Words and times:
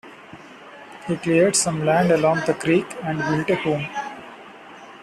He 1.05 1.15
cleared 1.15 1.55
some 1.55 1.85
land 1.85 2.09
along 2.11 2.41
the 2.47 2.55
creek 2.55 2.87
and 3.03 3.19
built 3.19 3.47
a 3.51 3.55
home. 3.55 3.87